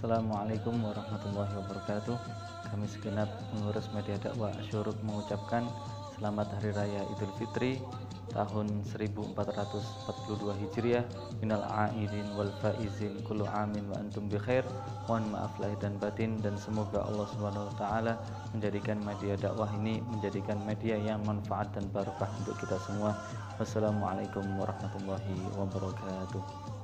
[0.00, 2.16] Assalamualaikum warahmatullahi wabarakatuh.
[2.72, 5.68] Kami segenap pengurus media dakwah syuruk mengucapkan
[6.16, 7.76] Selamat Hari Raya Idul Fitri
[8.32, 11.04] tahun 1442 Hijriah.
[11.44, 14.64] Minal aidin wal faizin kullu amin wa antum bi khair.
[15.04, 17.84] Mohon maaf lahir dan batin dan semoga Allah swt
[18.56, 23.12] menjadikan media dakwah ini menjadikan media yang manfaat dan barokah untuk kita semua.
[23.60, 26.79] Wassalamualaikum warahmatullahi wabarakatuh.